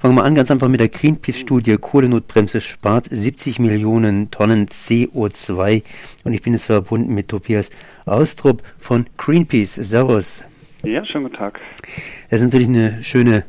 Fangen 0.00 0.14
wir 0.14 0.22
an 0.22 0.36
ganz 0.36 0.48
einfach 0.52 0.68
mit 0.68 0.78
der 0.78 0.90
Greenpeace-Studie. 0.90 1.76
Kohlenotbremse 1.76 2.60
spart 2.60 3.08
70 3.10 3.58
Millionen 3.58 4.30
Tonnen 4.30 4.68
CO2. 4.68 5.82
Und 6.22 6.32
ich 6.34 6.42
bin 6.42 6.52
jetzt 6.52 6.66
verbunden 6.66 7.12
mit 7.14 7.26
Tobias 7.26 7.70
Austrup 8.06 8.62
von 8.78 9.06
Greenpeace. 9.16 9.74
Servus. 9.74 10.44
Ja, 10.84 11.04
schönen 11.04 11.24
guten 11.24 11.36
Tag. 11.36 11.60
Das 12.30 12.40
ist 12.40 12.44
natürlich 12.44 12.68
eine 12.68 13.02
schöne, 13.02 13.44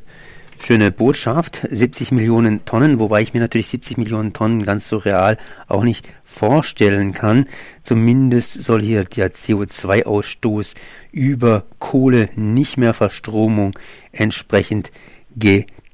schöne 0.59 0.89
Botschaft. 0.89 1.67
70 1.69 2.11
Millionen 2.13 2.65
Tonnen, 2.65 2.99
wobei 2.99 3.21
ich 3.21 3.35
mir 3.35 3.41
natürlich 3.41 3.67
70 3.67 3.97
Millionen 3.97 4.33
Tonnen 4.33 4.65
ganz 4.65 4.89
so 4.89 4.97
real 4.97 5.37
auch 5.67 5.83
nicht 5.83 6.09
vorstellen 6.23 7.13
kann. 7.13 7.45
Zumindest 7.83 8.63
soll 8.63 8.81
hier 8.81 9.03
der 9.03 9.33
CO2-Ausstoß 9.35 10.73
über 11.11 11.65
Kohle, 11.77 12.29
nicht 12.35 12.77
mehr 12.77 12.95
Verstromung, 12.95 13.77
entsprechend 14.11 14.91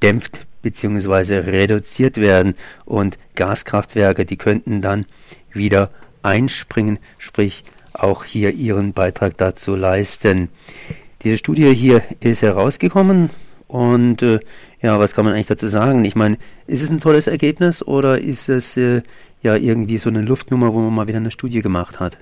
gedämpft 0.05 0.45
bzw. 0.61 1.37
reduziert 1.37 2.17
werden 2.17 2.53
und 2.85 3.17
Gaskraftwerke, 3.33 4.23
die 4.23 4.37
könnten 4.37 4.79
dann 4.81 5.07
wieder 5.51 5.89
einspringen, 6.21 6.99
sprich 7.17 7.63
auch 7.93 8.23
hier 8.23 8.51
ihren 8.51 8.93
Beitrag 8.93 9.35
dazu 9.37 9.75
leisten. 9.75 10.49
Diese 11.23 11.39
Studie 11.39 11.73
hier 11.73 12.03
ist 12.19 12.43
herausgekommen 12.43 13.31
und 13.67 14.21
äh, 14.21 14.39
ja, 14.81 14.99
was 14.99 15.13
kann 15.13 15.25
man 15.25 15.33
eigentlich 15.33 15.47
dazu 15.47 15.67
sagen? 15.67 16.05
Ich 16.05 16.15
meine, 16.15 16.37
ist 16.67 16.83
es 16.83 16.89
ein 16.91 16.99
tolles 16.99 17.27
Ergebnis 17.27 17.85
oder 17.85 18.19
ist 18.19 18.49
es 18.49 18.77
äh, 18.77 19.01
ja 19.41 19.55
irgendwie 19.55 19.97
so 19.97 20.09
eine 20.09 20.21
Luftnummer, 20.21 20.73
wo 20.73 20.79
man 20.79 20.93
mal 20.93 21.07
wieder 21.07 21.17
eine 21.17 21.31
Studie 21.31 21.61
gemacht 21.61 21.99
hat? 21.99 22.17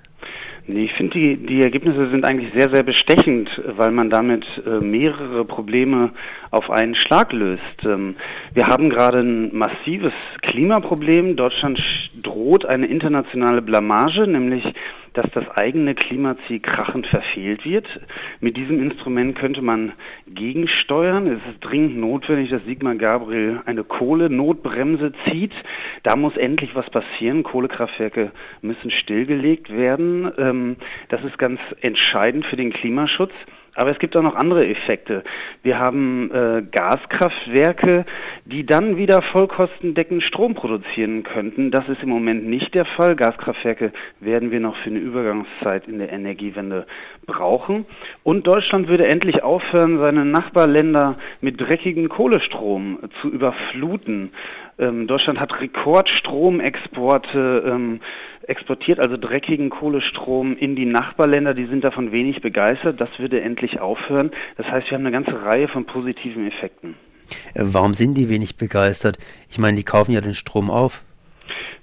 Ich 0.65 0.93
finde, 0.93 1.19
die, 1.19 1.35
die 1.35 1.61
Ergebnisse 1.61 2.09
sind 2.09 2.23
eigentlich 2.23 2.53
sehr, 2.53 2.69
sehr 2.69 2.83
bestechend, 2.83 3.51
weil 3.75 3.91
man 3.91 4.09
damit 4.09 4.45
äh, 4.65 4.79
mehrere 4.79 5.43
Probleme 5.43 6.11
auf 6.51 6.69
einen 6.69 6.95
Schlag 6.95 7.33
löst. 7.33 7.61
Ähm, 7.83 8.15
wir 8.53 8.67
haben 8.67 8.89
gerade 8.89 9.19
ein 9.19 9.53
massives 9.53 10.13
Klimaproblem. 10.41 11.35
Deutschland 11.35 11.81
droht 12.21 12.65
eine 12.65 12.85
internationale 12.85 13.61
Blamage, 13.61 14.25
nämlich 14.25 14.63
dass 15.13 15.29
das 15.31 15.49
eigene 15.51 15.95
Klimaziel 15.95 16.59
krachend 16.59 17.07
verfehlt 17.07 17.65
wird. 17.65 17.87
Mit 18.39 18.57
diesem 18.57 18.81
Instrument 18.81 19.37
könnte 19.37 19.61
man 19.61 19.93
gegensteuern. 20.27 21.27
Es 21.27 21.39
ist 21.51 21.59
dringend 21.61 21.97
notwendig, 21.97 22.49
dass 22.49 22.63
Sigmar 22.65 22.95
Gabriel 22.95 23.61
eine 23.65 23.83
Kohlenotbremse 23.83 25.11
zieht. 25.25 25.53
Da 26.03 26.15
muss 26.15 26.37
endlich 26.37 26.75
was 26.75 26.89
passieren. 26.89 27.43
Kohlekraftwerke 27.43 28.31
müssen 28.61 28.91
stillgelegt 28.91 29.71
werden. 29.75 30.31
Ähm, 30.37 30.75
das 31.09 31.23
ist 31.23 31.37
ganz 31.37 31.59
entscheidend 31.81 32.45
für 32.45 32.55
den 32.55 32.73
Klimaschutz. 32.73 33.33
Aber 33.75 33.89
es 33.89 33.97
gibt 33.97 34.15
auch 34.15 34.21
noch 34.21 34.35
andere 34.35 34.67
Effekte. 34.67 35.23
Wir 35.63 35.79
haben 35.79 36.29
äh, 36.31 36.61
Gaskraftwerke, 36.71 38.05
die 38.45 38.65
dann 38.65 38.97
wieder 38.97 39.23
vollkostendeckend 39.23 40.21
Strom 40.21 40.53
produzieren 40.53 41.23
könnten. 41.23 41.71
Das 41.71 41.89
ist 41.89 42.03
im 42.03 42.09
Moment 42.09 42.45
nicht 42.45 42.75
der 42.75 42.85
Fall. 42.85 43.15
Gaskraftwerke 43.15 43.91
werden 44.19 44.51
wir 44.51 44.59
noch 44.59 44.75
für 44.77 44.91
eine 44.91 44.99
Übergangszeit 44.99 45.87
in 45.87 45.97
der 45.97 46.11
Energiewende 46.11 46.85
brauchen. 47.25 47.87
Und 48.21 48.45
Deutschland 48.45 48.89
würde 48.89 49.07
endlich 49.07 49.41
aufhören, 49.41 49.97
seine 49.97 50.23
Nachbarländer 50.23 51.15
mit 51.41 51.59
dreckigem 51.59 52.09
Kohlestrom 52.09 52.99
zu 53.21 53.29
überfluten. 53.29 54.33
Ähm, 54.77 55.07
Deutschland 55.07 55.39
hat 55.39 55.61
Rekordstromexporte 55.61 57.63
ähm, 57.65 58.01
exportiert, 58.47 58.99
also 58.99 59.17
dreckigen 59.17 59.69
Kohlestrom 59.69 60.55
in 60.57 60.75
die 60.75 60.85
Nachbarländer. 60.85 61.53
Die 61.53 61.65
sind 61.65 61.83
davon 61.83 62.11
wenig 62.11 62.41
begeistert. 62.41 62.99
Das 62.99 63.19
würde 63.19 63.41
endlich 63.41 63.79
aufhören. 63.79 64.31
Das 64.57 64.67
heißt, 64.67 64.89
wir 64.89 64.97
haben 64.97 65.05
eine 65.05 65.11
ganze 65.11 65.43
Reihe 65.43 65.67
von 65.67 65.85
positiven 65.85 66.47
Effekten. 66.47 66.95
Warum 67.55 67.93
sind 67.93 68.15
die 68.15 68.29
wenig 68.29 68.57
begeistert? 68.57 69.17
Ich 69.49 69.57
meine, 69.57 69.77
die 69.77 69.83
kaufen 69.83 70.11
ja 70.11 70.21
den 70.21 70.33
Strom 70.33 70.69
auf. 70.69 71.03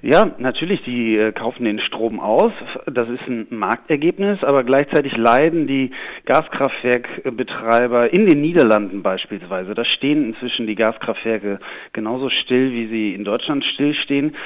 Ja, 0.02 0.30
natürlich, 0.38 0.82
die 0.84 1.16
äh, 1.16 1.32
kaufen 1.32 1.64
den 1.64 1.78
Strom 1.78 2.20
aus. 2.20 2.52
Das 2.86 3.08
ist 3.08 3.20
ein 3.28 3.46
Marktergebnis, 3.50 4.42
aber 4.42 4.64
gleichzeitig 4.64 5.14
leiden 5.16 5.66
die 5.66 5.91
Gaskraftwerkbetreiber 6.25 8.10
in 8.10 8.26
den 8.26 8.41
Niederlanden 8.41 9.02
beispielsweise. 9.02 9.75
Da 9.75 9.84
stehen 9.84 10.25
inzwischen 10.25 10.66
die 10.66 10.75
Gaskraftwerke 10.75 11.60
genauso 11.92 12.30
still, 12.30 12.72
wie 12.72 12.86
sie 12.86 13.14
in 13.14 13.25
Deutschland 13.25 13.62
stillstehen. 13.64 14.36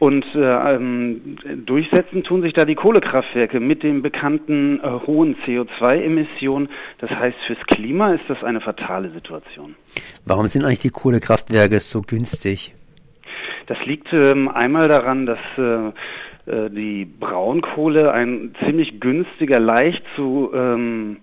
Und 0.00 0.24
äh, 0.34 0.74
ähm, 0.74 1.38
durchsetzen 1.64 2.24
tun 2.24 2.42
sich 2.42 2.52
da 2.52 2.64
die 2.64 2.74
Kohlekraftwerke 2.74 3.60
mit 3.60 3.84
den 3.84 4.02
bekannten 4.02 4.80
äh, 4.80 4.88
hohen 5.06 5.36
CO2-Emissionen. 5.46 6.68
Das 6.98 7.10
heißt, 7.10 7.36
fürs 7.46 7.60
Klima 7.68 8.14
ist 8.14 8.24
das 8.26 8.42
eine 8.42 8.60
fatale 8.60 9.10
Situation. 9.10 9.76
Warum 10.24 10.46
sind 10.46 10.64
eigentlich 10.64 10.80
die 10.80 10.90
Kohlekraftwerke 10.90 11.78
so 11.78 12.02
günstig? 12.02 12.74
Das 13.66 13.78
liegt 13.86 14.12
ähm, 14.12 14.48
einmal 14.48 14.88
daran, 14.88 15.26
dass 15.26 15.38
äh, 15.56 15.88
äh, 16.46 16.70
die 16.70 17.04
Braunkohle 17.04 18.12
ein 18.12 18.54
ziemlich 18.64 19.00
günstiger, 19.00 19.60
leicht 19.60 20.02
zu 20.16 20.50
ähm, 20.54 21.18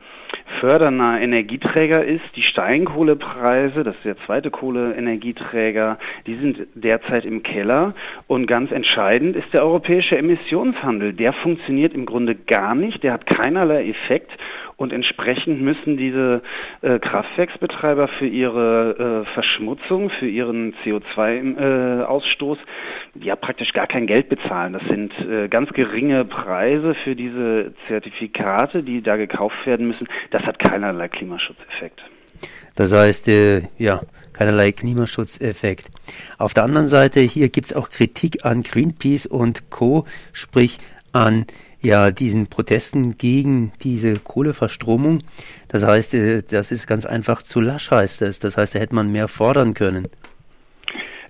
fördernder 0.61 1.19
Energieträger 1.19 2.05
ist. 2.05 2.35
Die 2.35 2.43
Steinkohlepreise, 2.43 3.83
das 3.83 3.95
ist 3.95 4.05
der 4.05 4.17
zweite 4.25 4.51
Kohleenergieträger, 4.51 5.97
die 6.27 6.35
sind 6.35 6.67
derzeit 6.75 7.25
im 7.25 7.41
Keller. 7.41 7.95
Und 8.27 8.45
ganz 8.45 8.71
entscheidend 8.71 9.35
ist 9.35 9.53
der 9.53 9.63
europäische 9.63 10.17
Emissionshandel. 10.17 11.13
Der 11.13 11.33
funktioniert 11.33 11.95
im 11.95 12.05
Grunde 12.05 12.35
gar 12.35 12.75
nicht, 12.75 13.01
der 13.01 13.13
hat 13.13 13.25
keinerlei 13.25 13.89
Effekt 13.89 14.31
und 14.81 14.91
entsprechend 14.91 15.61
müssen 15.61 15.95
diese 15.95 16.41
äh, 16.81 16.97
Kraftwerksbetreiber 16.97 18.07
für 18.07 18.25
ihre 18.25 19.25
äh, 19.27 19.33
Verschmutzung, 19.33 20.09
für 20.09 20.27
ihren 20.27 20.73
CO2-Ausstoß 20.83 22.57
äh, 22.57 23.23
ja 23.23 23.35
praktisch 23.35 23.73
gar 23.73 23.85
kein 23.85 24.07
Geld 24.07 24.27
bezahlen. 24.27 24.73
Das 24.73 24.83
sind 24.85 25.13
äh, 25.19 25.47
ganz 25.49 25.71
geringe 25.73 26.25
Preise 26.25 26.95
für 26.95 27.15
diese 27.15 27.73
Zertifikate, 27.87 28.81
die 28.81 29.03
da 29.03 29.17
gekauft 29.17 29.67
werden 29.67 29.87
müssen. 29.87 30.07
Das 30.31 30.43
hat 30.51 30.59
keinerlei 30.59 31.07
Klimaschutzeffekt. 31.07 32.01
Das 32.75 32.91
heißt, 32.91 33.27
äh, 33.27 33.63
ja, 33.77 34.01
keinerlei 34.33 34.71
Klimaschutzeffekt. 34.71 35.85
Auf 36.37 36.53
der 36.53 36.63
anderen 36.63 36.87
Seite, 36.87 37.21
hier 37.21 37.49
gibt 37.49 37.67
es 37.67 37.73
auch 37.73 37.89
Kritik 37.89 38.45
an 38.45 38.63
Greenpeace 38.63 39.27
und 39.27 39.69
Co., 39.69 40.05
sprich 40.33 40.79
an 41.13 41.45
ja 41.81 42.11
diesen 42.11 42.47
Protesten 42.47 43.17
gegen 43.17 43.71
diese 43.81 44.13
Kohleverstromung. 44.13 45.23
Das 45.69 45.83
heißt, 45.83 46.13
äh, 46.15 46.43
das 46.43 46.71
ist 46.71 46.85
ganz 46.85 47.05
einfach 47.05 47.41
zu 47.43 47.61
lasch, 47.61 47.91
heißt 47.91 48.21
es. 48.23 48.39
Das 48.39 48.57
heißt, 48.57 48.75
da 48.75 48.79
hätte 48.79 48.95
man 48.95 49.11
mehr 49.11 49.27
fordern 49.27 49.73
können. 49.73 50.07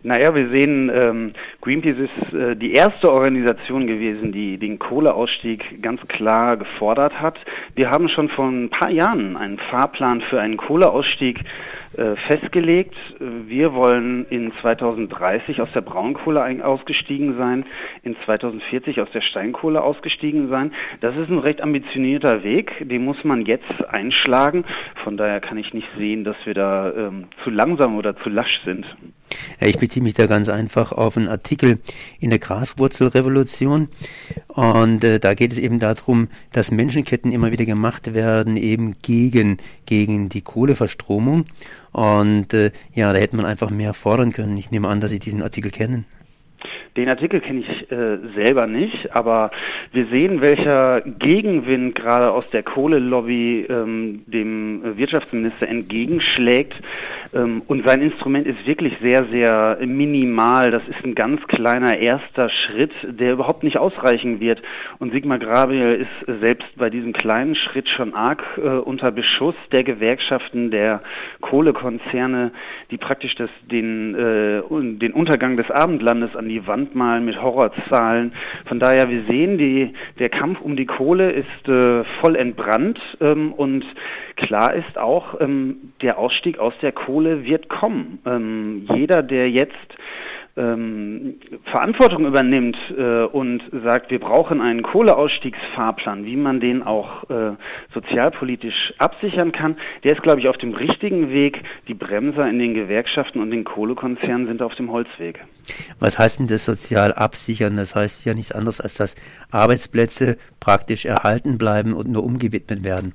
Naja, 0.04 0.34
wir 0.34 0.50
sehen, 0.50 0.90
ähm, 0.94 1.34
Greenpeace 1.62 2.10
ist 2.10 2.34
äh, 2.34 2.56
die 2.56 2.74
erste 2.74 3.12
Organisation 3.12 3.86
gewesen, 3.86 4.32
die 4.32 4.58
den 4.58 4.80
Kohleausstieg 4.80 5.80
ganz 5.84 6.08
klar 6.08 6.58
gefordert 6.58 7.22
hat. 7.22 7.38
Wir 7.76 7.92
haben 7.92 8.10
schon 8.10 8.30
vor 8.30 8.48
ein 8.48 8.70
paar 8.70 8.90
Jahren 8.90 9.38
einen 9.38 9.60
Fahrplan 9.60 10.22
für 10.22 10.42
einen 10.42 10.58
Kohleausstieg 10.58 11.42
äh, 11.98 12.16
festgelegt. 12.16 12.96
Wir 13.20 13.74
wollen 13.74 14.26
in 14.32 14.52
2030 14.62 15.62
aus 15.62 15.70
der 15.74 15.82
Braunkohle 15.82 16.66
ausgestiegen 16.66 17.38
sein, 17.38 17.66
in 18.02 18.16
2040 18.26 19.02
aus 19.02 19.12
der 19.12 19.22
Steinkohle 19.22 19.84
ausgestiegen 19.84 20.50
sein. 20.50 20.72
Das 21.02 21.16
ist 21.16 21.30
ein 21.30 21.38
recht 21.38 21.62
ambitionierter 21.62 22.44
Weg, 22.44 22.88
den 22.90 23.06
muss 23.06 23.24
man 23.24 23.46
jetzt 23.46 23.86
einschlagen. 23.90 24.66
Von 25.04 25.16
daher 25.16 25.42
kann 25.42 25.58
ich 25.58 25.76
nicht 25.76 25.90
sehen, 25.96 26.24
dass 26.24 26.38
wir 26.46 26.56
da 26.56 26.92
ähm, 26.92 27.26
zu 27.44 27.52
langsam 27.52 27.98
oder 27.98 28.16
zu 28.16 28.30
lasch 28.30 28.62
sind. 28.66 28.86
Ich 29.60 29.78
beziehe 29.78 30.04
mich 30.04 30.14
da 30.14 30.28
ganz 30.28 30.50
einfach 30.50 30.92
auf 30.92 31.18
einen 31.18 31.28
Artikel 31.28 31.80
in 32.20 32.30
der 32.30 32.40
Graswurzelrevolution. 32.40 33.90
Und 34.48 35.04
äh, 35.04 35.20
da 35.20 35.34
geht 35.34 35.54
es 35.54 35.60
eben 35.60 35.80
darum, 35.80 36.28
dass 36.54 36.72
Menschenketten 36.72 37.32
immer 37.32 37.52
wieder 37.52 37.66
gemacht 37.66 38.14
werden, 38.14 38.58
eben 38.58 38.96
gegen, 39.02 39.58
gegen 39.86 40.30
die 40.30 40.42
Kohleverstromung. 40.42 41.46
Und 41.92 42.54
äh, 42.54 42.72
ja, 42.94 43.12
da 43.14 43.20
hätte 43.20 43.36
man 43.36 43.46
einfach 43.46 43.70
mehr 43.70 43.94
fordern 43.94 44.34
können. 44.34 44.58
Ich 44.58 44.72
nehme 44.72 44.88
an, 44.88 45.02
dass 45.02 45.12
Sie 45.12 45.20
diesen 45.20 45.42
Artikel 45.42 45.72
kennen. 45.72 46.06
Den 46.98 47.08
Artikel 47.08 47.40
kenne 47.40 47.62
ich 47.62 47.90
äh, 47.90 48.18
selber 48.36 48.68
nicht, 48.68 49.16
aber 49.16 49.50
wir 49.94 50.08
sehen, 50.08 50.42
welcher 50.42 51.00
Gegenwind 51.00 51.96
gerade 51.96 52.32
aus 52.32 52.50
der 52.50 52.64
Kohlelobby 52.64 53.66
ähm, 53.70 54.24
dem 54.28 54.98
Wirtschaftsminister 54.98 55.70
entgegenschlägt. 55.70 56.76
Ähm, 57.34 57.62
und 57.68 57.88
sein 57.88 58.02
Instrument 58.02 58.46
ist 58.46 58.66
wirklich 58.68 58.94
sehr, 59.02 59.26
sehr 59.32 59.80
minimal. 59.86 60.72
Das 60.72 60.84
ist 60.88 61.04
ein 61.04 61.16
ganz 61.16 61.42
kleiner 61.48 61.98
erster 61.98 62.50
Schritt, 62.50 62.92
der 63.04 63.34
überhaupt 63.34 63.64
nicht 63.64 63.78
ausreichen 63.78 64.40
wird. 64.40 64.62
Und 65.00 65.12
Sigmar 65.14 65.40
Gabriel 65.40 66.06
ist 66.06 66.42
selbst 66.42 66.68
bei 66.76 66.90
diesem 66.90 67.14
kleinen 67.14 67.56
Schritt 67.56 67.90
schon 67.90 68.14
arg 68.14 68.44
äh, 68.58 68.68
unter 68.68 69.12
Beschuss 69.12 69.56
der 69.72 69.84
Gewerkschaften, 69.84 70.72
der 70.72 71.02
Kohlekonzerne, 71.42 72.52
die 72.92 72.98
praktisch 72.98 73.36
das, 73.36 73.50
den, 73.72 74.14
äh, 74.14 74.62
den 74.70 75.14
Untergang 75.14 75.58
des 75.58 75.72
Abendlandes 75.72 76.36
an 76.36 76.50
die 76.50 76.68
Wand 76.68 76.82
Brandmalen 76.82 77.26
mit 77.26 77.42
Horrorzahlen. 77.42 78.34
Von 78.66 78.80
daher, 78.80 79.10
wir 79.10 79.24
sehen, 79.30 79.58
die, 79.58 79.94
der 80.20 80.30
Kampf 80.30 80.62
um 80.62 80.76
die 80.76 80.86
Kohle 80.86 81.32
ist 81.32 81.68
äh, 81.68 82.04
voll 82.22 82.36
entbrannt 82.36 83.00
ähm, 83.20 83.54
und 83.54 83.86
klar 84.36 84.74
ist 84.74 84.98
auch, 84.98 85.40
ähm, 85.40 85.94
der 86.02 86.18
Ausstieg 86.18 86.60
aus 86.60 86.74
der 86.82 86.92
Kohle 86.92 87.21
wird 87.24 87.70
kommen. 87.70 88.20
Ähm, 88.26 88.88
jeder, 88.94 89.24
der 89.24 89.50
jetzt 89.50 89.76
ähm, 90.58 91.36
Verantwortung 91.64 92.26
übernimmt 92.26 92.78
äh, 92.98 93.24
und 93.24 93.64
sagt, 93.84 94.12
wir 94.12 94.20
brauchen 94.20 94.60
einen 94.60 94.84
Kohleausstiegsfahrplan, 94.84 96.26
wie 96.26 96.36
man 96.36 96.60
den 96.60 96.84
auch 96.84 97.30
äh, 97.30 97.54
sozialpolitisch 97.94 98.94
absichern 98.98 99.52
kann, 99.52 99.78
der 100.04 100.14
ist, 100.14 100.24
glaube 100.24 100.42
ich, 100.42 100.50
auf 100.50 100.58
dem 100.58 100.74
richtigen 100.74 101.30
Weg. 101.32 101.64
Die 101.88 101.94
Bremser 101.94 102.50
in 102.50 102.60
den 102.60 102.74
Gewerkschaften 102.74 103.40
und 103.40 103.52
den 103.52 103.64
Kohlekonzernen 103.64 104.48
sind 104.48 104.62
auf 104.62 104.76
dem 104.76 104.92
Holzweg. 104.92 105.40
Was 106.00 106.20
heißt 106.20 106.40
denn 106.40 106.48
das 106.48 106.66
sozial 106.66 107.14
absichern? 107.14 107.78
Das 107.78 107.96
heißt 107.96 108.26
ja 108.26 108.34
nichts 108.34 108.52
anderes, 108.52 108.82
als 108.82 108.96
dass 108.96 109.16
Arbeitsplätze 109.52 110.38
praktisch 110.60 111.06
erhalten 111.06 111.58
bleiben 111.58 111.94
und 111.94 112.10
nur 112.10 112.24
umgewidmet 112.24 112.84
werden. 112.84 113.14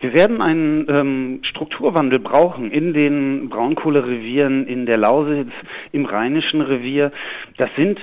Wir 0.00 0.12
werden 0.12 0.42
einen 0.42 0.86
ähm, 0.88 1.40
Strukturwandel 1.42 2.18
brauchen 2.18 2.70
in 2.70 2.92
den 2.92 3.48
Braunkohlerevieren, 3.48 4.66
in 4.66 4.86
der 4.86 4.98
Lausitz, 4.98 5.52
im 5.92 6.04
Rheinischen 6.04 6.60
Revier. 6.60 7.12
Das 7.56 7.70
sind 7.76 7.98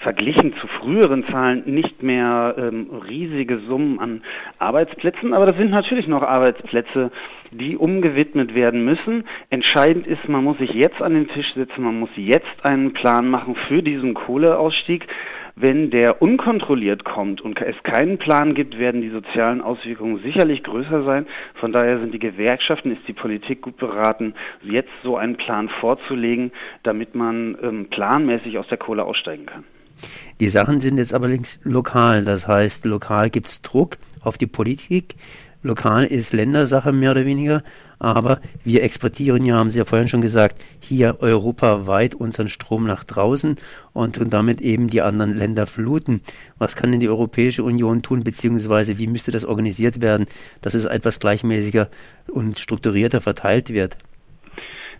verglichen 0.00 0.54
zu 0.60 0.66
früheren 0.66 1.26
Zahlen 1.26 1.62
nicht 1.66 2.02
mehr 2.02 2.54
ähm, 2.58 2.88
riesige 3.08 3.58
Summen 3.58 3.98
an 4.00 4.22
Arbeitsplätzen, 4.58 5.34
aber 5.34 5.46
das 5.46 5.56
sind 5.56 5.70
natürlich 5.70 6.06
noch 6.06 6.22
Arbeitsplätze, 6.22 7.10
die 7.50 7.76
umgewidmet 7.76 8.54
werden 8.54 8.84
müssen. 8.84 9.24
Entscheidend 9.50 10.06
ist, 10.06 10.28
man 10.28 10.44
muss 10.44 10.58
sich 10.58 10.72
jetzt 10.72 11.02
an 11.02 11.14
den 11.14 11.28
Tisch 11.28 11.52
setzen, 11.54 11.84
man 11.84 12.00
muss 12.00 12.10
jetzt 12.16 12.64
einen 12.64 12.92
Plan 12.92 13.28
machen 13.28 13.56
für 13.68 13.82
diesen 13.82 14.14
Kohleausstieg. 14.14 15.06
Wenn 15.56 15.90
der 15.90 16.20
unkontrolliert 16.20 17.04
kommt 17.04 17.40
und 17.40 17.60
es 17.60 17.80
keinen 17.84 18.18
Plan 18.18 18.54
gibt, 18.54 18.76
werden 18.76 19.02
die 19.02 19.10
sozialen 19.10 19.60
Auswirkungen 19.60 20.18
sicherlich 20.18 20.64
größer 20.64 21.04
sein. 21.04 21.26
Von 21.54 21.70
daher 21.70 22.00
sind 22.00 22.12
die 22.12 22.18
Gewerkschaften, 22.18 22.90
ist 22.90 23.06
die 23.06 23.12
Politik 23.12 23.62
gut 23.62 23.76
beraten, 23.76 24.34
jetzt 24.62 24.90
so 25.04 25.16
einen 25.16 25.36
Plan 25.36 25.68
vorzulegen, 25.68 26.50
damit 26.82 27.14
man 27.14 27.56
ähm, 27.62 27.86
planmäßig 27.88 28.58
aus 28.58 28.66
der 28.66 28.78
Kohle 28.78 29.04
aussteigen 29.04 29.46
kann. 29.46 29.64
Die 30.40 30.48
Sachen 30.48 30.80
sind 30.80 30.98
jetzt 30.98 31.14
allerdings 31.14 31.60
lokal. 31.62 32.24
Das 32.24 32.48
heißt, 32.48 32.84
lokal 32.84 33.30
gibt 33.30 33.46
es 33.46 33.62
Druck 33.62 33.98
auf 34.22 34.38
die 34.38 34.48
Politik. 34.48 35.14
Lokal 35.64 36.04
ist 36.04 36.34
Ländersache 36.34 36.92
mehr 36.92 37.12
oder 37.12 37.24
weniger. 37.24 37.62
Aber 37.98 38.40
wir 38.64 38.82
exportieren 38.82 39.44
ja, 39.46 39.56
haben 39.56 39.70
Sie 39.70 39.78
ja 39.78 39.86
vorhin 39.86 40.08
schon 40.08 40.20
gesagt, 40.20 40.62
hier 40.78 41.16
europaweit 41.20 42.14
unseren 42.14 42.48
Strom 42.48 42.86
nach 42.86 43.02
draußen 43.02 43.56
und 43.94 44.16
tun 44.16 44.28
damit 44.28 44.60
eben 44.60 44.88
die 44.88 45.00
anderen 45.00 45.34
Länder 45.34 45.66
fluten. 45.66 46.20
Was 46.58 46.76
kann 46.76 46.90
denn 46.90 47.00
die 47.00 47.08
Europäische 47.08 47.64
Union 47.64 48.02
tun, 48.02 48.24
beziehungsweise 48.24 48.98
wie 48.98 49.06
müsste 49.06 49.30
das 49.30 49.46
organisiert 49.46 50.02
werden, 50.02 50.26
dass 50.60 50.74
es 50.74 50.84
etwas 50.84 51.18
gleichmäßiger 51.18 51.88
und 52.28 52.58
strukturierter 52.58 53.22
verteilt 53.22 53.70
wird? 53.70 53.96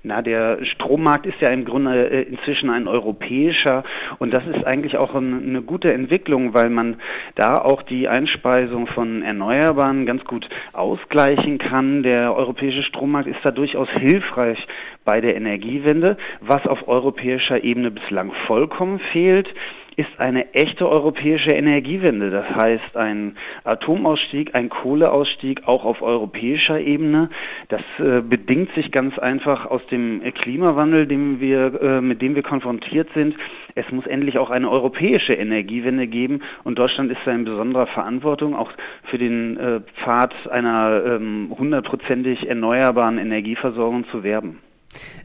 Na, 0.06 0.20
der 0.20 0.62
Strommarkt 0.66 1.24
ist 1.24 1.40
ja 1.40 1.48
im 1.48 1.64
Grunde 1.64 2.10
äh, 2.10 2.22
inzwischen 2.24 2.68
ein 2.68 2.86
europäischer 2.86 3.84
und 4.18 4.34
das 4.34 4.46
ist 4.46 4.66
eigentlich 4.66 4.98
auch 4.98 5.14
eine 5.14 5.62
gute 5.62 5.94
Entwicklung, 5.94 6.52
weil 6.52 6.68
man 6.68 6.96
da 7.36 7.56
auch 7.56 7.82
die 7.82 8.06
Einspeisung 8.06 8.86
von 8.86 9.22
Erneuerbaren 9.22 10.04
ganz 10.04 10.22
gut 10.24 10.46
ausgleichen 10.74 11.56
kann. 11.56 12.02
Der 12.02 12.36
europäische 12.36 12.82
Strommarkt 12.82 13.28
ist 13.28 13.40
da 13.44 13.50
durchaus 13.50 13.88
hilfreich 13.98 14.58
bei 15.06 15.22
der 15.22 15.36
Energiewende, 15.36 16.18
was 16.42 16.66
auf 16.66 16.86
europäischer 16.86 17.64
Ebene 17.64 17.90
bislang 17.90 18.32
vollkommen 18.46 18.98
fehlt 18.98 19.48
ist 19.96 20.19
eine 20.19 20.55
echte 20.55 20.88
europäische 20.88 21.50
Energiewende. 21.50 22.31
Das 22.31 22.49
heißt, 22.56 22.96
ein 22.96 23.37
Atomausstieg, 23.64 24.55
ein 24.55 24.69
Kohleausstieg 24.69 25.62
auch 25.67 25.85
auf 25.85 26.02
europäischer 26.02 26.81
Ebene. 26.81 27.31
Das 27.69 27.82
äh, 27.99 28.20
bedingt 28.20 28.73
sich 28.75 28.91
ganz 28.91 29.19
einfach 29.19 29.67
aus 29.67 29.87
dem 29.88 30.23
Klimawandel, 30.35 31.06
dem 31.06 31.41
wir, 31.41 31.81
äh, 31.81 32.00
mit 32.00 32.23
dem 32.23 32.35
wir 32.35 32.43
konfrontiert 32.43 33.08
sind. 33.14 33.37
Es 33.75 33.91
muss 33.91 34.06
endlich 34.06 34.38
auch 34.38 34.50
eine 34.50 34.70
europäische 34.70 35.35
Energiewende 35.35 36.06
geben 36.06 36.43
und 36.62 36.79
Deutschland 36.79 37.11
ist 37.11 37.20
da 37.25 37.32
in 37.32 37.44
besonderer 37.44 37.87
Verantwortung, 37.87 38.55
auch 38.55 38.70
für 39.11 39.19
den 39.19 39.56
äh, 39.56 39.81
Pfad 40.02 40.35
einer 40.49 41.02
ähm, 41.06 41.52
hundertprozentig 41.56 42.49
erneuerbaren 42.49 43.19
Energieversorgung 43.19 44.06
zu 44.08 44.23
werben. 44.23 44.61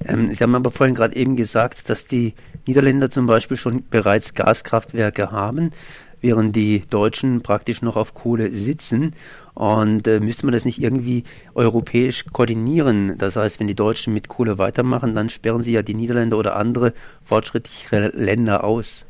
Ähm, 0.07 0.33
Sie 0.33 0.43
haben 0.43 0.55
aber 0.55 0.71
vorhin 0.71 0.95
gerade 0.95 1.15
eben 1.15 1.35
gesagt, 1.35 1.89
dass 1.89 2.05
die 2.05 2.33
Niederländer 2.65 3.09
zum 3.09 3.25
Beispiel 3.25 3.57
schon 3.57 3.83
bereits 3.89 4.33
Gaskraftwerke 4.33 5.31
haben, 5.31 5.71
während 6.21 6.55
die 6.55 6.83
Deutschen 6.89 7.41
praktisch 7.41 7.81
noch 7.81 7.95
auf 7.95 8.13
Kohle 8.13 8.51
sitzen. 8.51 9.15
Und 9.53 10.07
äh, 10.07 10.19
müsste 10.19 10.45
man 10.45 10.53
das 10.53 10.65
nicht 10.65 10.81
irgendwie 10.81 11.23
europäisch 11.53 12.25
koordinieren? 12.31 13.17
Das 13.17 13.35
heißt, 13.35 13.59
wenn 13.59 13.67
die 13.67 13.75
Deutschen 13.75 14.13
mit 14.13 14.29
Kohle 14.29 14.57
weitermachen, 14.57 15.15
dann 15.15 15.29
sperren 15.29 15.63
sie 15.63 15.73
ja 15.73 15.81
die 15.81 15.95
Niederländer 15.95 16.37
oder 16.37 16.55
andere 16.55 16.93
fortschrittliche 17.25 18.11
Länder 18.15 18.63
aus. 18.63 19.05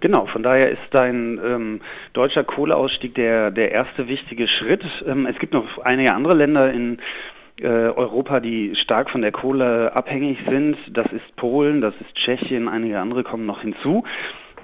Genau, 0.00 0.26
von 0.26 0.42
daher 0.42 0.70
ist 0.70 0.94
ein 0.94 1.40
ähm, 1.42 1.80
deutscher 2.12 2.44
Kohleausstieg 2.44 3.14
der, 3.14 3.50
der 3.50 3.72
erste 3.72 4.08
wichtige 4.08 4.46
Schritt. 4.46 4.84
Ähm, 5.06 5.26
es 5.26 5.38
gibt 5.38 5.54
noch 5.54 5.78
einige 5.78 6.14
andere 6.14 6.36
Länder 6.36 6.70
in 6.72 6.98
äh, 7.60 7.66
Europa, 7.66 8.40
die 8.40 8.74
stark 8.76 9.10
von 9.10 9.22
der 9.22 9.32
Kohle 9.32 9.94
abhängig 9.94 10.38
sind. 10.48 10.76
Das 10.92 11.06
ist 11.12 11.36
Polen, 11.36 11.80
das 11.80 11.94
ist 12.00 12.14
Tschechien, 12.14 12.68
einige 12.68 12.98
andere 12.98 13.22
kommen 13.24 13.46
noch 13.46 13.62
hinzu. 13.62 14.04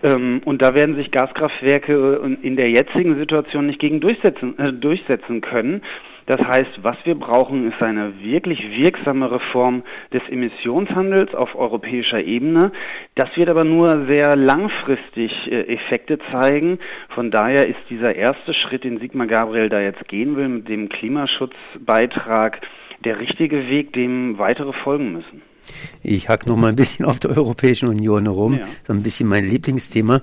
Ähm, 0.03 0.41
und 0.45 0.63
da 0.63 0.75
werden 0.75 0.97
sich 0.97 1.11
Gaskraftwerke 1.11 2.21
äh, 2.23 2.47
in 2.47 2.57
der 2.57 2.71
jetzigen 2.71 3.17
Situation 3.19 3.67
nicht 3.67 3.79
gegen 3.79 4.01
durchsetzen, 4.01 4.59
äh, 4.59 4.73
durchsetzen 4.73 5.41
können. 5.41 5.83
Das 6.27 6.41
heißt, 6.41 6.83
was 6.83 6.97
wir 7.05 7.17
brauchen, 7.17 7.71
ist 7.71 7.83
eine 7.83 8.21
wirklich 8.23 8.61
wirksame 8.77 9.31
Reform 9.31 9.83
des 10.13 10.23
Emissionshandels 10.29 11.35
auf 11.35 11.57
europäischer 11.57 12.23
Ebene. 12.23 12.71
Das 13.17 13.37
wird 13.37 13.49
aber 13.49 13.65
nur 13.65 14.07
sehr 14.09 14.37
langfristig 14.37 15.33
äh, 15.51 15.63
Effekte 15.73 16.19
zeigen. 16.31 16.79
Von 17.11 17.31
daher 17.31 17.67
ist 17.67 17.81
dieser 17.91 18.15
erste 18.15 18.55
Schritt, 18.55 18.85
den 18.85 18.99
Sigmar 18.99 19.27
Gabriel 19.27 19.69
da 19.69 19.81
jetzt 19.81 20.07
gehen 20.09 20.37
will, 20.37 20.49
mit 20.49 20.69
dem 20.69 20.89
Klimaschutzbeitrag, 20.89 22.61
der 23.05 23.19
richtige 23.19 23.69
Weg, 23.69 23.93
dem 23.93 24.39
weitere 24.39 24.73
folgen 24.73 25.13
müssen. 25.13 25.43
Ich 26.03 26.29
hack 26.29 26.47
noch 26.47 26.57
mal 26.57 26.69
ein 26.69 26.77
bisschen 26.77 27.05
auf 27.05 27.21
der 27.21 27.37
Europäischen 27.37 27.89
Union 27.89 28.25
herum, 28.25 28.55
ja. 28.59 28.67
so 28.87 28.93
ein 28.93 29.03
bisschen 29.03 29.29
mein 29.29 29.45
Lieblingsthema. 29.45 30.21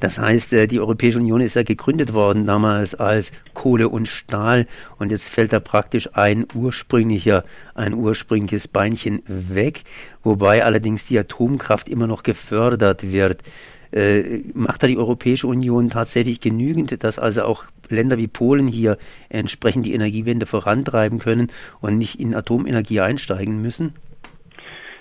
Das 0.00 0.18
heißt, 0.18 0.52
äh, 0.52 0.66
die 0.68 0.80
Europäische 0.80 1.18
Union 1.18 1.40
ist 1.40 1.56
ja 1.56 1.62
gegründet 1.62 2.14
worden 2.14 2.46
damals 2.46 2.94
als 2.94 3.32
Kohle 3.54 3.88
und 3.88 4.06
Stahl 4.06 4.66
und 4.98 5.10
jetzt 5.10 5.28
fällt 5.28 5.52
da 5.52 5.60
praktisch 5.60 6.10
ein 6.14 6.46
ursprünglicher, 6.54 7.44
ein 7.74 7.94
ursprüngliches 7.94 8.68
Beinchen 8.68 9.22
weg, 9.26 9.82
wobei 10.22 10.64
allerdings 10.64 11.06
die 11.06 11.18
Atomkraft 11.18 11.88
immer 11.88 12.06
noch 12.06 12.22
gefördert 12.22 13.10
wird. 13.12 13.42
Äh, 13.92 14.42
macht 14.52 14.82
da 14.82 14.88
die 14.88 14.98
Europäische 14.98 15.46
Union 15.46 15.90
tatsächlich 15.90 16.40
genügend, 16.40 17.02
dass 17.02 17.18
also 17.18 17.44
auch 17.44 17.64
Länder 17.90 18.18
wie 18.18 18.28
Polen 18.28 18.68
hier 18.68 18.98
entsprechend 19.28 19.86
die 19.86 19.94
Energiewende 19.94 20.46
vorantreiben 20.46 21.18
können 21.18 21.48
und 21.80 21.98
nicht 21.98 22.20
in 22.20 22.34
Atomenergie 22.34 23.00
einsteigen 23.00 23.62
müssen? 23.62 23.94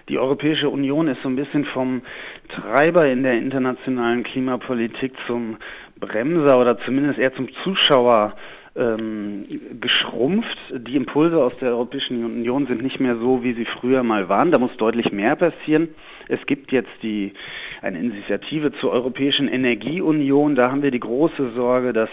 Die 0.07 0.19
Europäische 0.19 0.69
Union 0.69 1.07
ist 1.07 1.21
so 1.23 1.29
ein 1.29 1.35
bisschen 1.35 1.65
vom 1.65 2.01
Treiber 2.49 3.07
in 3.07 3.23
der 3.23 3.33
internationalen 3.33 4.23
Klimapolitik 4.23 5.13
zum 5.25 5.57
Bremser 5.99 6.59
oder 6.59 6.77
zumindest 6.79 7.17
eher 7.17 7.33
zum 7.33 7.47
Zuschauer 7.63 8.35
ähm, 8.75 9.45
geschrumpft. 9.79 10.57
Die 10.71 10.95
Impulse 10.95 11.41
aus 11.41 11.53
der 11.59 11.69
Europäischen 11.69 12.23
Union 12.23 12.67
sind 12.67 12.83
nicht 12.83 12.99
mehr 12.99 13.15
so, 13.15 13.43
wie 13.43 13.53
sie 13.53 13.65
früher 13.65 14.03
mal 14.03 14.29
waren. 14.29 14.51
Da 14.51 14.59
muss 14.59 14.75
deutlich 14.77 15.11
mehr 15.11 15.35
passieren. 15.35 15.89
Es 16.27 16.45
gibt 16.45 16.71
jetzt 16.71 16.91
die, 17.01 17.33
eine 17.81 17.99
Initiative 17.99 18.73
zur 18.73 18.91
Europäischen 18.91 19.47
Energieunion. 19.47 20.55
Da 20.55 20.69
haben 20.69 20.83
wir 20.83 20.91
die 20.91 20.99
große 20.99 21.51
Sorge, 21.55 21.93
dass 21.93 22.09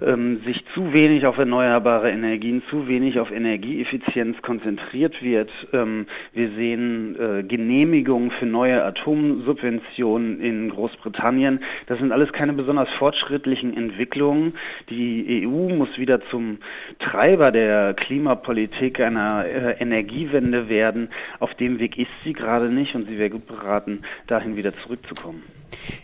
ähm, 0.00 0.40
sich 0.44 0.64
zu 0.74 0.92
wenig 0.92 1.26
auf 1.26 1.38
erneuerbare 1.38 2.10
Energien, 2.10 2.62
zu 2.70 2.88
wenig 2.88 3.18
auf 3.18 3.30
Energieeffizienz 3.30 4.40
konzentriert 4.42 5.22
wird. 5.22 5.50
Ähm, 5.72 6.06
wir 6.32 6.50
sehen 6.50 7.16
äh, 7.18 7.42
Genehmigungen 7.42 8.30
für 8.30 8.46
neue 8.46 8.82
Atomsubventionen 8.84 10.40
in 10.40 10.70
Großbritannien. 10.70 11.60
Das 11.86 11.98
sind 11.98 12.12
alles 12.12 12.32
keine 12.32 12.52
besonders 12.52 12.88
fortschrittlichen 12.98 13.76
Entwicklungen. 13.76 14.54
Die 14.88 15.46
EU 15.46 15.74
muss 15.74 15.98
wieder 15.98 16.20
zum 16.30 16.58
Treiber 16.98 17.50
der 17.50 17.94
Klimapolitik 17.94 19.00
einer 19.00 19.44
äh, 19.46 19.76
Energiewende 19.80 20.68
werden. 20.68 21.08
Auf 21.38 21.54
dem 21.54 21.78
Weg 21.78 21.98
ist 21.98 22.10
sie 22.24 22.32
gerade 22.32 22.66
nicht 22.66 22.94
und 22.94 23.08
sie 23.08 23.18
wäre 23.18 23.30
gut 23.30 23.46
beraten, 23.46 24.02
dahin 24.26 24.56
wieder 24.56 24.74
zurückzukommen. 24.74 25.42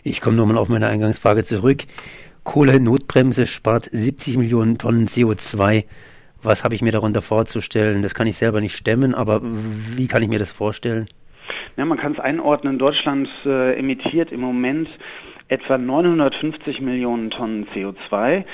Ich 0.03 0.21
komme 0.21 0.37
nochmal 0.37 0.57
auf 0.57 0.69
meine 0.69 0.87
Eingangsfrage 0.87 1.43
zurück. 1.43 1.83
Kohle-Notbremse 2.47 3.45
spart 3.45 3.89
70 3.91 4.37
Millionen 4.37 4.77
Tonnen 4.77 5.07
CO2. 5.07 5.83
Was 6.41 6.63
habe 6.63 6.75
ich 6.75 6.81
mir 6.81 6.93
darunter 6.93 7.21
vorzustellen? 7.21 8.01
Das 8.01 8.15
kann 8.15 8.25
ich 8.25 8.37
selber 8.37 8.61
nicht 8.61 8.73
stemmen, 8.73 9.13
aber 9.13 9.41
wie 9.43 10.07
kann 10.07 10.23
ich 10.23 10.29
mir 10.29 10.39
das 10.39 10.53
vorstellen? 10.53 11.07
Ja, 11.75 11.83
man 11.83 11.97
kann 11.97 12.13
es 12.13 12.21
einordnen. 12.21 12.79
Deutschland 12.79 13.27
äh, 13.45 13.77
emittiert 13.77 14.31
im 14.31 14.39
Moment 14.39 14.87
etwa 15.49 15.77
950 15.77 16.79
Millionen 16.79 17.31
Tonnen 17.31 17.67
CO2. 17.75 18.45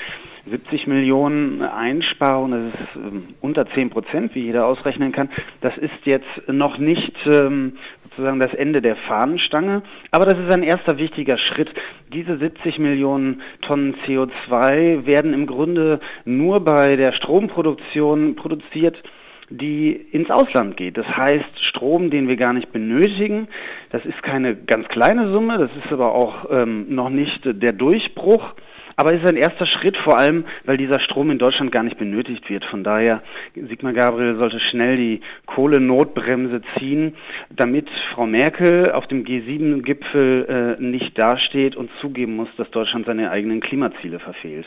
70 0.46 0.88
Millionen 0.88 1.62
Einsparung, 1.62 2.50
das 2.50 2.74
ist 2.74 2.96
ähm, 2.96 3.28
unter 3.40 3.66
10 3.66 3.90
Prozent, 3.90 4.34
wie 4.34 4.42
jeder 4.42 4.66
ausrechnen 4.66 5.12
kann. 5.12 5.30
Das 5.60 5.76
ist 5.78 6.04
jetzt 6.04 6.48
noch 6.48 6.78
nicht 6.78 7.14
ähm, 7.26 7.74
sozusagen 8.16 8.40
das 8.40 8.54
Ende 8.54 8.80
der 8.80 8.96
Fahnenstange, 8.96 9.82
aber 10.10 10.26
das 10.26 10.38
ist 10.38 10.52
ein 10.52 10.62
erster 10.62 10.98
wichtiger 10.98 11.36
Schritt. 11.38 11.70
Diese 12.12 12.36
70 12.36 12.78
Millionen 12.78 13.42
Tonnen 13.62 13.96
CO2 14.06 15.06
werden 15.06 15.34
im 15.34 15.46
Grunde 15.46 16.00
nur 16.24 16.60
bei 16.60 16.96
der 16.96 17.12
Stromproduktion 17.12 18.36
produziert, 18.36 19.02
die 19.50 19.92
ins 19.92 20.30
Ausland 20.30 20.76
geht. 20.76 20.96
Das 20.96 21.06
heißt, 21.06 21.62
Strom, 21.62 22.10
den 22.10 22.28
wir 22.28 22.36
gar 22.36 22.52
nicht 22.52 22.72
benötigen. 22.72 23.48
Das 23.90 24.04
ist 24.04 24.22
keine 24.22 24.56
ganz 24.56 24.88
kleine 24.88 25.32
Summe, 25.32 25.58
das 25.58 25.70
ist 25.84 25.92
aber 25.92 26.14
auch 26.14 26.50
ähm, 26.50 26.86
noch 26.94 27.10
nicht 27.10 27.40
der 27.44 27.72
Durchbruch. 27.72 28.54
Aber 28.96 29.12
es 29.12 29.22
ist 29.22 29.28
ein 29.28 29.36
erster 29.36 29.66
Schritt, 29.66 29.96
vor 29.96 30.18
allem, 30.18 30.44
weil 30.64 30.76
dieser 30.76 31.00
Strom 31.00 31.30
in 31.30 31.38
Deutschland 31.38 31.72
gar 31.72 31.82
nicht 31.82 31.98
benötigt 31.98 32.48
wird. 32.48 32.64
Von 32.64 32.84
daher, 32.84 33.22
Sigmar 33.54 33.92
Gabriel 33.92 34.36
sollte 34.36 34.60
schnell 34.60 34.96
die 34.96 35.20
Kohlenotbremse 35.46 36.62
ziehen, 36.78 37.14
damit 37.50 37.88
Frau 38.14 38.26
Merkel 38.26 38.92
auf 38.92 39.06
dem 39.06 39.24
G7-Gipfel 39.24 40.76
äh, 40.78 40.82
nicht 40.82 41.18
dasteht 41.18 41.76
und 41.76 41.90
zugeben 42.00 42.36
muss, 42.36 42.48
dass 42.56 42.70
Deutschland 42.70 43.06
seine 43.06 43.30
eigenen 43.30 43.60
Klimaziele 43.60 44.18
verfehlt. 44.18 44.66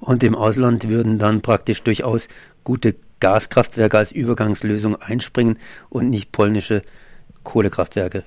Und 0.00 0.22
im 0.24 0.34
Ausland 0.34 0.88
würden 0.88 1.18
dann 1.18 1.40
praktisch 1.40 1.82
durchaus 1.82 2.28
gute 2.64 2.94
Gaskraftwerke 3.20 3.98
als 3.98 4.12
Übergangslösung 4.12 4.96
einspringen 5.00 5.58
und 5.88 6.10
nicht 6.10 6.32
polnische 6.32 6.82
Kohlekraftwerke. 7.42 8.24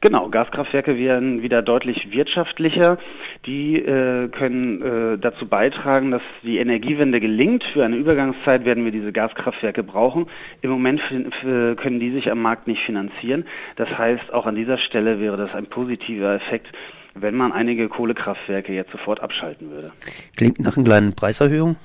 Genau, 0.00 0.28
Gaskraftwerke 0.28 0.96
werden 0.96 1.42
wieder 1.42 1.60
deutlich 1.60 2.12
wirtschaftlicher. 2.12 2.98
Die 3.46 3.76
äh, 3.76 4.28
können 4.28 4.80
äh, 4.82 5.18
dazu 5.18 5.46
beitragen, 5.46 6.12
dass 6.12 6.22
die 6.44 6.58
Energiewende 6.58 7.18
gelingt. 7.18 7.64
Für 7.72 7.84
eine 7.84 7.96
Übergangszeit 7.96 8.64
werden 8.64 8.84
wir 8.84 8.92
diese 8.92 9.12
Gaskraftwerke 9.12 9.82
brauchen. 9.82 10.26
Im 10.62 10.70
Moment 10.70 11.00
können 11.42 11.98
die 11.98 12.12
sich 12.12 12.30
am 12.30 12.40
Markt 12.40 12.68
nicht 12.68 12.82
finanzieren. 12.84 13.44
Das 13.74 13.88
heißt, 13.88 14.32
auch 14.32 14.46
an 14.46 14.54
dieser 14.54 14.78
Stelle 14.78 15.20
wäre 15.20 15.36
das 15.36 15.52
ein 15.54 15.66
positiver 15.66 16.34
Effekt, 16.34 16.68
wenn 17.14 17.34
man 17.34 17.50
einige 17.50 17.88
Kohlekraftwerke 17.88 18.72
jetzt 18.72 18.92
sofort 18.92 19.20
abschalten 19.20 19.70
würde. 19.70 19.90
Klingt 20.36 20.60
nach 20.60 20.76
einer 20.76 20.86
kleinen 20.86 21.14
Preiserhöhung? 21.16 21.76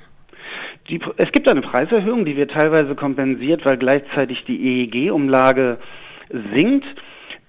Die, 0.90 1.00
es 1.18 1.32
gibt 1.32 1.50
eine 1.50 1.62
Preiserhöhung, 1.62 2.26
die 2.26 2.36
wird 2.36 2.52
teilweise 2.52 2.94
kompensiert, 2.94 3.66
weil 3.66 3.78
gleichzeitig 3.78 4.44
die 4.46 4.84
EEG-Umlage 4.84 5.78
sinkt. 6.30 6.86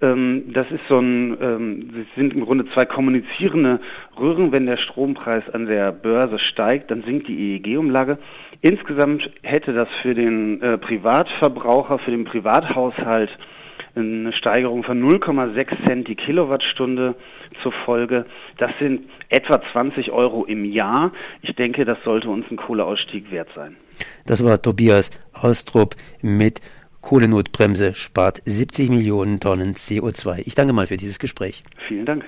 Ähm, 0.01 0.53
das 0.53 0.71
ist 0.71 0.83
so 0.89 0.99
ein, 0.99 1.37
ähm, 1.41 1.91
es 2.01 2.15
sind 2.15 2.35
im 2.35 2.45
Grunde 2.45 2.67
zwei 2.67 2.85
kommunizierende 2.85 3.81
Röhren. 4.19 4.53
Wenn 4.53 4.67
der 4.67 4.77
Strompreis 4.77 5.49
an 5.51 5.67
der 5.67 5.93
Börse 5.93 6.39
steigt, 6.39 6.91
dann 6.91 7.03
sinkt 7.03 7.29
die 7.29 7.57
EEG-Umlage. 7.57 8.19
Insgesamt 8.61 9.31
hätte 9.43 9.73
das 9.73 9.89
für 10.03 10.15
den 10.15 10.61
äh, 10.63 10.79
Privatverbraucher, 10.79 11.99
für 11.99 12.11
den 12.11 12.25
Privathaushalt 12.25 13.31
eine 13.97 14.33
Steigerung 14.33 14.83
von 14.83 15.01
0,6 15.03 15.87
Cent 15.87 16.09
die 16.09 16.17
Kilowattstunde 16.17 17.15
zur 17.63 17.73
Folge. 17.73 18.27
Das 18.59 18.73
sind 18.81 19.09
etwa 19.29 19.61
20 19.73 20.11
Euro 20.11 20.45
im 20.45 20.65
Jahr. 20.65 21.13
Ich 21.43 21.55
denke, 21.55 21.85
das 21.85 21.99
sollte 22.05 22.29
uns 22.29 22.47
ein 22.51 22.57
Kohleausstieg 22.57 23.31
wert 23.31 23.49
sein. 23.55 23.77
Das 24.27 24.45
war 24.45 24.61
Tobias 24.61 25.11
Austrup 25.33 25.95
mit 26.23 26.61
Kohlenotbremse 27.04 27.92
spart 27.94 28.40
70 28.46 28.88
Millionen 28.88 29.38
Tonnen 29.38 29.75
CO2. 29.75 30.40
Ich 30.46 30.54
danke 30.54 30.73
mal 30.73 30.87
für 30.87 30.96
dieses 30.96 31.18
Gespräch. 31.18 31.62
Vielen 31.87 32.06
Dank. 32.06 32.25